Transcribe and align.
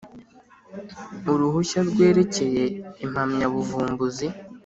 Uruhushya 1.31 1.79
rwerekeye 1.89 2.63
impamyabuvumbuzi 3.05 4.27